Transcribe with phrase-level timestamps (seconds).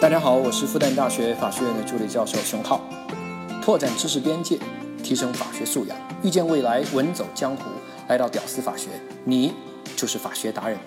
[0.00, 2.80] 大家好，我是复旦大学法学院的助理教授熊浩。
[3.60, 4.56] 拓展知识边界，
[5.02, 7.64] 提升法学素养，遇见未来，稳走江湖。
[8.06, 8.90] 来到屌丝法学，
[9.24, 9.52] 你
[9.96, 10.78] 就是法学达人。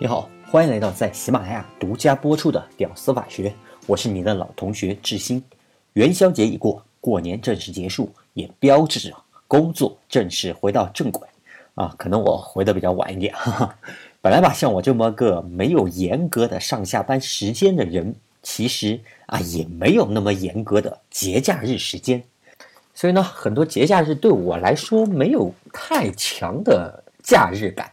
[0.00, 3.50] 你好，欢迎来到在喜马拉雅独家播出的《屌丝法学》，
[3.86, 5.44] 我是你的老同学志新。
[5.92, 9.14] 元宵节已过，过年正式结束，也标志着
[9.46, 11.28] 工作正式回到正轨。
[11.74, 13.34] 啊，可能我回的比较晚一点。
[13.34, 13.78] 哈哈。
[14.22, 22.22] 本来吧，像我这么个没有严格的上下班时间的人，其实啊也没有那么严格的节假日时间，
[22.94, 27.90] 所以呢，很多节假日对我来说没有太强的假日感。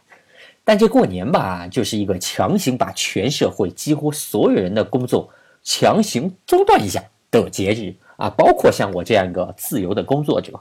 [0.63, 5.31] 但这过年吧，就是一个强行把全社会几乎所有人的工作
[5.63, 10.53] 强行中断一下的节日啊，包括像我这样一个自由的工作者，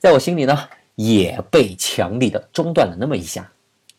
[0.00, 0.58] 在我心里呢，
[0.96, 3.48] 也被强力的中断了那么一下。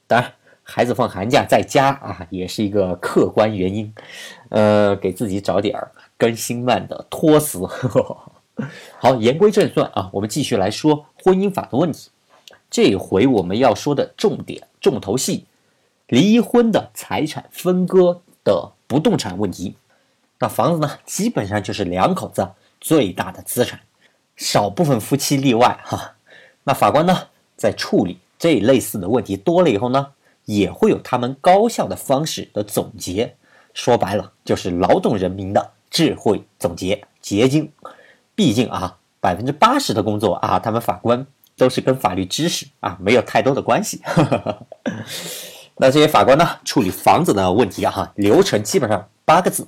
[0.05, 0.33] 当然。
[0.69, 3.91] 孩子放寒假在家啊，也是一个客观原因，
[4.49, 7.65] 呃，给自己找点儿更新慢的托词。
[8.99, 12.09] 好，言归正传啊，我们继续来说婚姻法的问题。
[12.69, 15.45] 这回我们要说的重点重头戏，
[16.07, 19.77] 离婚的财产分割的不动产问题。
[20.39, 22.45] 那房子呢，基本上就是两口子
[22.81, 23.79] 最大的资产，
[24.35, 26.15] 少部分夫妻例外哈。
[26.65, 27.17] 那法官呢，
[27.55, 30.07] 在处理这类似的问题多了以后呢？
[30.47, 33.35] 也会有他们高效的方式的总结，
[33.73, 37.69] 说白了就是劳动人民的智慧总结结晶。
[38.33, 44.01] 毕竟啊，百分之八十的工作啊，他们法官都是跟法律知识啊没有太多的关系。
[45.75, 49.67] 那这些法官呢，处理房子的问题啊，哈，流程基本上八个字：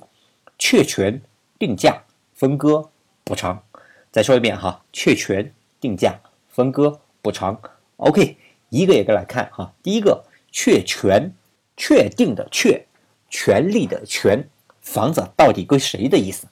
[0.58, 1.20] 确权、
[1.58, 2.88] 定价、分割、
[3.22, 3.62] 补偿。
[4.10, 7.60] 再说一遍哈，确权、定价、分割、补偿。
[7.98, 8.38] OK，
[8.70, 10.24] 一个一个来看哈，第一个。
[10.52, 11.32] 确权，
[11.76, 12.86] 确定的确，
[13.28, 14.48] 权利的权，
[14.80, 16.46] 房子到底归谁的意思？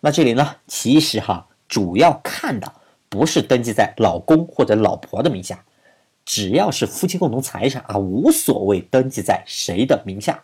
[0.00, 2.72] 那这里呢，其实哈，主要看的
[3.08, 5.64] 不是登记在老公或者老婆的名下，
[6.24, 10.42] 只要是夫妻共同财产啊，无所谓登记在谁的名下，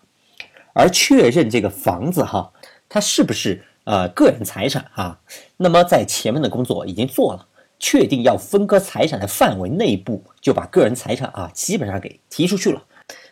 [0.75, 2.53] 而确认这个房子哈，
[2.89, 5.21] 它是不是呃个人财产哈？
[5.57, 7.47] 那么在前面的工作已经做了，
[7.79, 12.85] 确定要分割财产的范围内部，就把个人财产啊基本上给提出去了。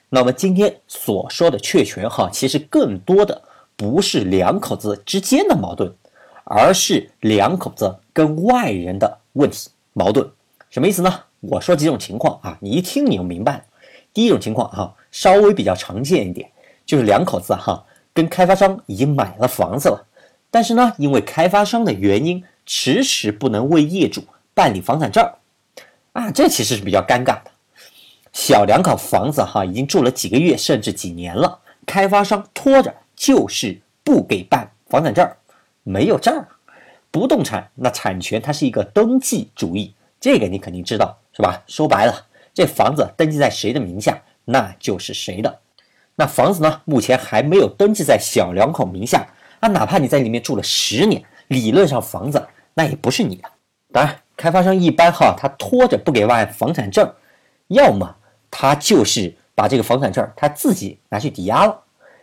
[0.09, 3.43] 那么今天所说的确权哈，其实更多的
[3.77, 5.93] 不是两口子之间的矛盾，
[6.45, 10.31] 而是两口子跟外人的问题矛盾。
[10.71, 11.23] 什么意思呢？
[11.41, 13.65] 我说几种情况啊，你一听你就明白了。
[14.15, 16.51] 第一种情况哈，稍微比较常见一点，
[16.87, 17.85] 就是两口子哈
[18.15, 20.07] 跟开发商已经买了房子了，
[20.51, 24.25] 但是呢，因为开发商的原因，迟迟不能为业主
[24.55, 25.29] 办理房产证
[26.13, 27.51] 啊，这其实是比较尴尬的。
[28.37, 35.27] 小两口房子哈，已经住了几个月甚至几年了，开发商拖着就是不给办房产证，
[35.83, 36.47] 没有证儿。
[37.11, 41.63] 不动产那产权它是一个登记主义，这个你肯定知道是吧？
[41.67, 45.61] 说白了，这房子登记在谁的名下，那就是谁的。
[46.17, 49.27] 那房子呢，目前还没有登记在小两口名下，
[49.61, 53.49] 啊，哪怕你在里面住了十年，理论上房子那也不是你的。
[53.91, 57.11] 当然，开发商一般哈，他拖着不给办房产证，
[57.69, 58.15] 要么。
[58.51, 61.83] 他就是把这个房产证他自己拿去抵押了，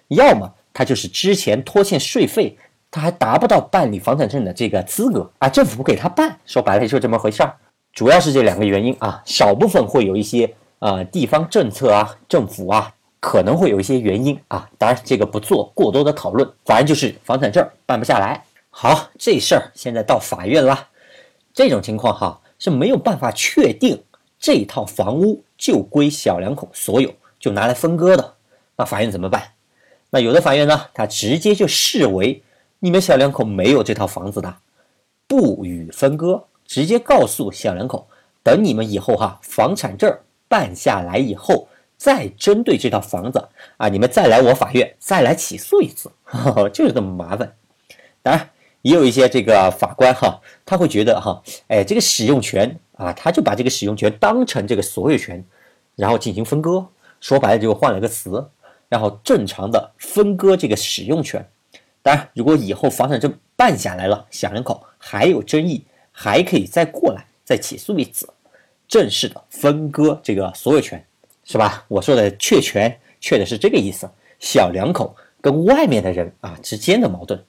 [0.10, 2.58] 要么他就是之前拖欠税费，
[2.90, 7.56] 他还达不到办理房产证的这个资格啊，政府不给他办，说白了就这么回事儿。
[7.92, 18.44] 主要是这两个原因啊，少部分会有一些呃地方政策啊，政府啊可能会有一些原因啊，当然这个不做过多的讨论，反正就是房产证办不下来。
[18.70, 20.88] 好，这事儿现在到法院了，
[21.54, 24.04] 这种情况哈是没有办法确定。
[24.40, 27.10] 这套房屋就归小两口所有，
[27.40, 28.34] 就拿来分割的。
[28.76, 29.42] 那法院怎么办？
[30.10, 32.44] 那有的法院呢，他直接就视为
[32.80, 34.54] 你们小两口没有这套房子的，
[35.26, 38.10] 不予分割，直接告诉小两口，
[38.44, 40.14] 等你们以后哈房产证
[40.50, 43.48] 办下来以后，再针对这套房子
[43.78, 46.12] 啊，你们再来我法院再来起诉一次，
[46.74, 47.56] 就是这么麻烦。
[48.22, 48.50] 当然。
[48.84, 55.44] 也有一些这个法官哈，他会觉得哈，哎，这个使用权啊，他就把这个使用权当成这个所有权，
[55.96, 56.86] 然后进行分割。
[57.20, 58.46] 说白了就换了个词，
[58.90, 61.44] 然后正常的分割这个使用权。
[62.02, 68.28] 当然，如果以后房产证办下来了，小两口还有争议，还可以再过来再起诉一次，
[68.90, 71.02] 正式的分割这个所有权，
[71.46, 71.86] 是吧？
[71.88, 74.10] 我说的确权，确的是这个意思。
[74.42, 77.42] 小两口跟外面的人啊之间的矛盾。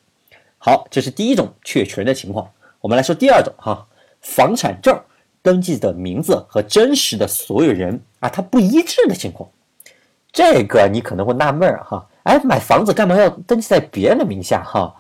[0.67, 2.51] 好，这是第一种确权的情况。
[2.81, 3.87] 我们来说第二种哈，
[4.23, 4.99] 房产证
[5.43, 9.47] 登记的名字和真实的所有人啊，它不一致的情况。
[10.33, 14.65] 这个你可能会纳闷儿哈，哎，买房子干嘛要登记在别人的名下？
[14.65, 14.95] 哈，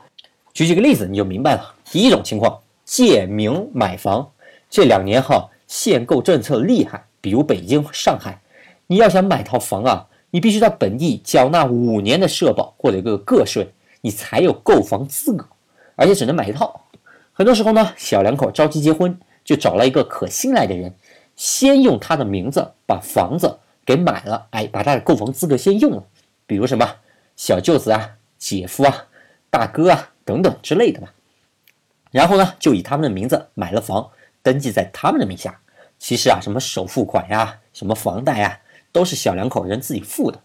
[0.52, 1.74] 举几个例子你就明白了。
[1.90, 4.30] 第一种情况，借名买房，
[4.68, 8.38] 这两年哈限购政策厉害，比如北京、上海，
[8.86, 13.66] 你要想买套房啊，你必须在本地缴纳五年的社保或者个个税，
[14.02, 15.46] 你才有购房资格，
[15.96, 16.86] 而且只能买一套。
[17.32, 20.94] 很多时候呢，小两口着急结婚，就找了一个可信赖的人，
[21.36, 26.04] 先用他的名字把房子给买了，哎，把他的购房资格先用了，
[26.46, 26.96] 比如什么？
[27.36, 29.06] 小舅子啊，姐夫啊，
[29.50, 31.12] 大哥啊，等等之类的吧。
[32.12, 35.60] 然后呢，就以他们的名字买了房，登记在他们的名下。
[35.98, 38.60] 其实啊，什么首付款呀，什么房贷呀，
[38.92, 40.40] 都是小两口人自己付的。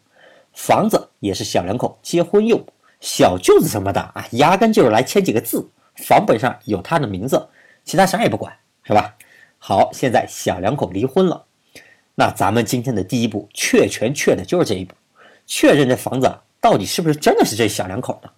[0.53, 2.65] 房子也是小两口结婚用。
[2.99, 7.49] 小舅子什么的啊，压根就是来签几个字，房本上有他的名字，
[7.83, 8.53] 其他啥也不管，
[8.83, 9.15] 是吧？
[9.57, 11.45] 好，现在小两口离婚了，
[12.15, 14.95] 那咱们今天的第一步确权确的就是这一步，
[15.45, 16.39] 确认这房子。
[16.61, 18.29] 到底是不是真的是这小两口的，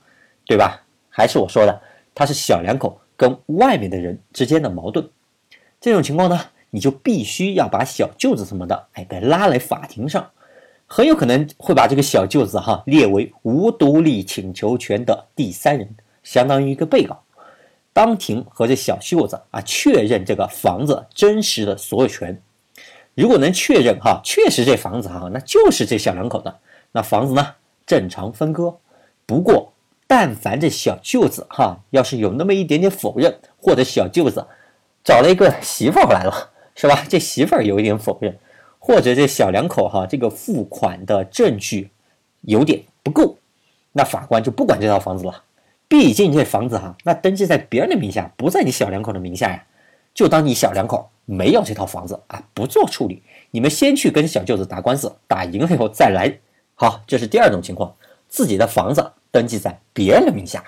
[0.46, 0.84] 对吧？
[1.10, 1.82] 还是我说的，
[2.14, 5.10] 他是小两口跟外面的人之间的矛盾？
[5.80, 10.30] 这种情况呢，你就必须要把小舅子什么的，哎，给拉来法庭上，
[10.94, 17.24] 很有可能会把这个小舅子哈列为无独立请求权的第三人，相当于一个被告。
[17.94, 22.38] 当庭和这小舅子啊确认这个房子真实的所有权。
[23.16, 26.60] 如果能确认哈，确实这房子哈，那就是这小两口的，
[26.92, 27.56] 那房子呢？
[27.86, 28.76] 正常分割，
[29.26, 29.72] 不过
[30.08, 34.46] 但凡这小舅子哈，要是有那么一点点否认，或者小舅子
[35.06, 37.02] 找了一个媳妇回来了，是吧？
[37.08, 38.38] 这媳妇儿有一点否认，
[38.84, 41.92] 或者这小两口哈，这个付款的证据
[42.42, 43.38] 有点不够，
[43.92, 45.44] 那法官就不管这套房子了。
[45.88, 49.64] 毕竟这房子哈，那登记在别人的名下，不在你小两口的名下呀，
[50.16, 53.22] 就当你小两口没有这套房子啊，不做处理。
[53.52, 56.40] 你们先去跟小舅子打官司，打赢了以后再来。
[56.74, 57.96] 好，这是第二种情况，
[58.28, 60.64] 自己的房子登记在别人的名下。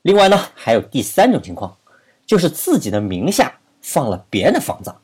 [0.00, 1.76] 另外呢，还有第三种情况，
[2.24, 3.52] 就是自己的名下
[3.82, 4.94] 放了别人的房子。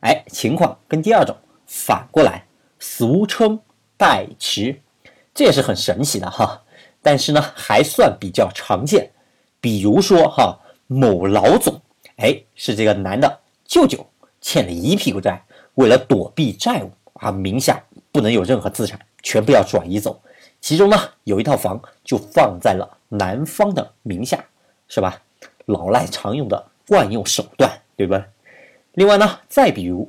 [0.00, 2.46] 哎，情况跟第二种反过来，
[2.78, 3.60] 俗称
[3.96, 4.80] 代持，
[5.34, 6.62] 这也是很神奇的哈。
[7.02, 9.10] 但是呢，还算比较常见。
[9.60, 11.80] 比如说哈，某老总，
[12.16, 14.06] 哎，是这个男的舅舅
[14.40, 17.82] 欠了一屁股债，为了躲避债务啊，名下
[18.12, 18.98] 不能有任何资产。
[19.22, 20.22] 全部要转移走，
[20.60, 24.44] 其中呢有一套房就放在了男方的名下，
[24.86, 25.20] 是吧？
[25.64, 28.24] 老赖常用的惯用手段，对吧？
[28.92, 30.08] 另外呢，再比如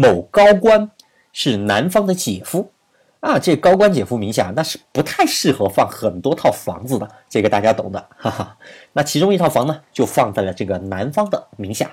[0.00, 0.92] 某高官
[1.32, 2.70] 是男方的姐夫
[3.18, 8.56] 啊，这高官姐夫名下那是不太适合放很多套房子的，这个大家懂的， 哈哈。
[8.92, 11.90] 那其中一套房呢就放在了这个男方的名下。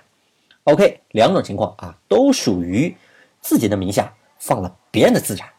[0.65, 2.95] OK，两种情况啊都属于
[3.41, 5.49] 自己的名下放了别人的资产。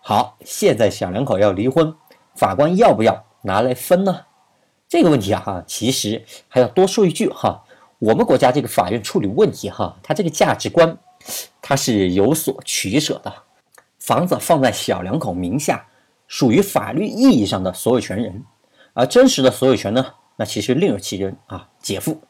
[0.00, 1.92] 好，现在小两口要离婚，
[2.36, 4.20] 法官要不要拿来分呢？
[4.88, 7.64] 这个问题啊，哈，其实还要多说一句哈，
[7.98, 10.96] 我们国家这个法院处理问题哈，它这个价值观，
[11.60, 13.32] 它是有所取舍的。
[13.98, 15.86] 房子放在小两口名下，
[16.26, 18.42] 属于法律意义上的所有权人，
[18.94, 22.20] 而真实的所有权呢，那其实另有其人啊，姐夫。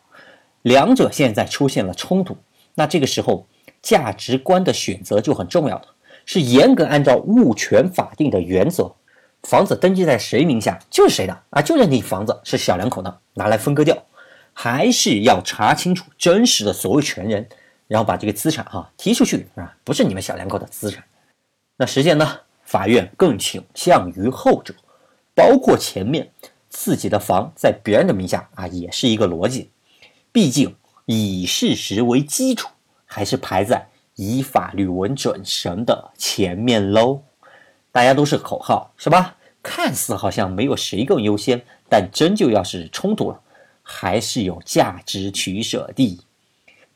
[0.62, 2.36] 两者现在出现了冲突，
[2.74, 3.46] 那这个时候
[3.80, 5.84] 价值观的选择就很重要了。
[6.26, 8.94] 是严格按照物权法定的原则，
[9.44, 13.96] 房子登记在谁名下就是谁的啊，就认定房子是小两口的，拿来分割掉，
[14.52, 17.48] 还是要查清楚真实的所有权人，
[17.88, 21.02] 然后把这个资产哈提出去啊，不是你们小两口的资产。
[21.76, 24.72] 那实践呢，法院更倾向于后者，
[25.34, 26.30] 包括前面
[26.68, 29.70] 自己的房在别人的名下啊，也是一个逻辑，
[30.30, 30.76] 毕竟
[31.06, 32.68] 以事实为基础，
[33.04, 33.88] 还是排在。
[34.20, 37.22] 以法律为准绳的前面喽，
[37.92, 39.36] 大家都是口号是吧？
[39.62, 43.40] 看似好像没有谁更优先，但真就要是冲突了，
[43.80, 46.20] 还是有价值取舍的。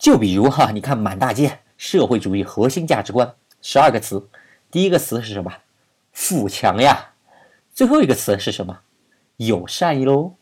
[0.03, 4.29] 就比如哈，你看满大街社会主义核心价值观十二个词，
[4.69, 5.53] 第一个词是什么？
[6.13, 7.13] 富强呀。
[7.73, 8.81] 最后一个词是什么？
[9.37, 10.35] 友善喽。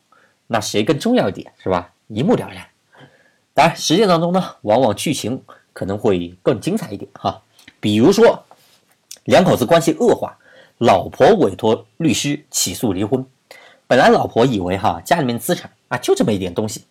[0.46, 1.92] 那谁更重要一点是吧？
[2.08, 2.66] 一目了然。
[3.52, 5.44] 当然，实践当中呢，往往剧情。
[5.72, 7.42] 可能会更精彩一点哈，
[7.78, 8.44] 比如说
[9.24, 10.36] 两口子关系恶化，
[10.78, 13.24] 老婆委托律师起诉离婚。
[13.86, 16.86] 本来老婆以为哈家里面资产啊就这么一点东西，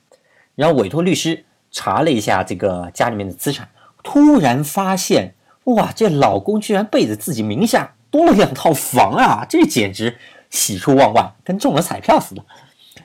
[0.55, 3.69] 然后委托律师查了一下这个家里面的资产，
[4.03, 5.35] 突然发现
[5.65, 10.17] 哇，这老公居然背着自己名下多了两套房啊，这简直
[10.49, 12.43] 喜出望外，跟中了彩票似的，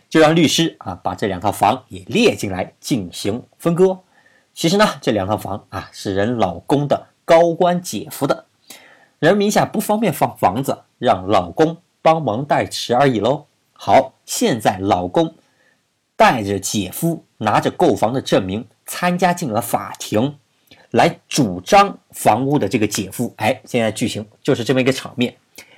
[0.09, 4.01] 就让律师啊把这两套房也列进来进行分割。
[4.55, 8.47] 其实呢，这两套房啊是人老公的高官姐夫的，
[9.19, 13.47] 人名下不方便放房子，让老公帮忙代持而已喽。
[13.73, 15.35] 好，现在老公
[16.17, 20.37] 带着姐夫拿着购房的证明参加进了法庭，
[20.91, 25.35] 来主张房屋的这个姐夫，哎，现在剧情就是这么一个场面，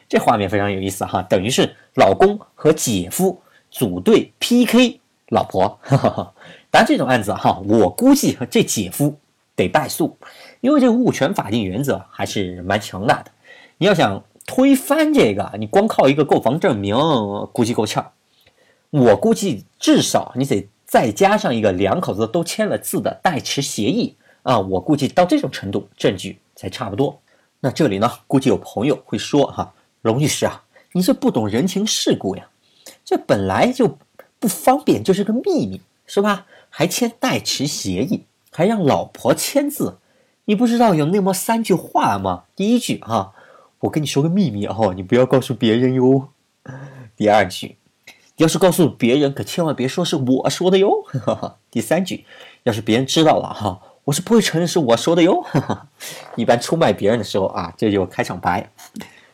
[0.09, 3.41] 这画面非常有意思哈，等于是老公和姐夫
[3.71, 5.79] 组队 PK 老婆。
[6.71, 9.19] 当然这种案子哈，我估计这姐夫
[9.55, 10.19] 得败诉，
[10.61, 13.31] 因为这个物权法定原则还是蛮强大的。
[13.79, 16.95] 你要想推翻这个，你光靠一个购房证明
[17.53, 18.13] 估计够呛。
[18.91, 24.59] 我估计至少你得再加上一个两口子都签了字的代持协议啊！
[24.61, 27.21] 我估计到这种程度，证据才差不多。
[27.61, 30.63] 那这里呢，估计有朋友会说哈，龙律师啊，
[30.93, 32.49] 你这不懂人情世故呀，
[33.05, 33.99] 这本来就
[34.39, 36.47] 不方便，就是个秘密，是吧？
[36.71, 39.99] 还签代持协议，还让老婆签字，
[40.45, 42.45] 你不知道有那么三句话吗？
[42.55, 43.33] 第一句啊，
[43.81, 46.29] 我跟你说个秘密哦，你不要告诉别人哟。
[47.17, 47.77] 第二句，
[48.37, 51.05] 要是告诉别人，可千万别说是我说的哟。
[51.71, 52.25] 第三句，
[52.63, 55.45] 要是别人知道了哈，我是不会承认是我说的哟。
[56.37, 58.71] 一般出卖别人的时候啊，这就开场白，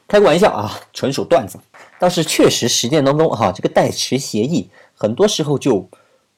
[0.08, 1.58] 开个玩笑啊，纯属段子。
[1.98, 5.88] 倒是确实实践当中哈，这个代持协议很多时候就。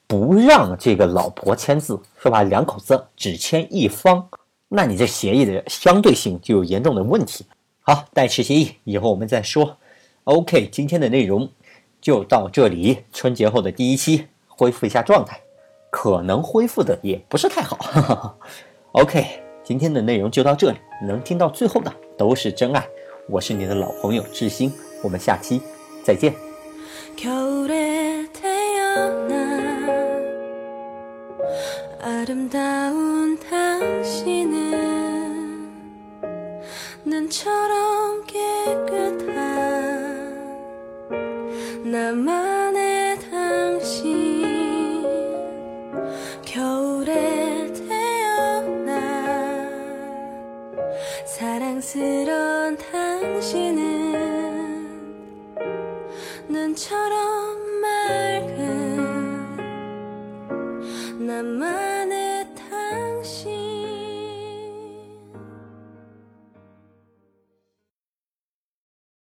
[0.07, 2.43] 不让这个老婆签字，是吧？
[2.43, 4.29] 两口子只签一方，
[4.69, 7.47] 那你这协议的相对性就有严重的问题。
[7.81, 9.79] 好，代持协议以后我们再说。
[10.25, 11.51] OK，今天的内容
[12.04, 13.00] 就到这里。
[13.12, 15.40] 春节后的第一期，恢复一下状态，
[15.90, 18.38] 可能恢复的也不是太好。
[18.94, 19.26] OK，
[19.64, 22.88] 今天的内容就到这里，能听到最后的都是真爱。
[23.28, 24.72] 我是你的老朋友志新，
[25.04, 25.62] 我们下期
[26.04, 26.34] 再见。
[32.02, 34.33] 아름다운 당신
[53.45, 54.04] 系列